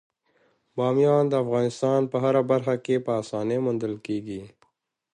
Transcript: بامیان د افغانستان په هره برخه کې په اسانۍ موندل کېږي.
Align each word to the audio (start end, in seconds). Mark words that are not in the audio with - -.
بامیان 0.75 1.23
د 1.29 1.33
افغانستان 1.43 2.01
په 2.11 2.17
هره 2.23 2.41
برخه 2.51 2.75
کې 2.85 2.95
په 3.05 3.11
اسانۍ 3.21 3.57
موندل 3.65 3.93
کېږي. 4.05 4.41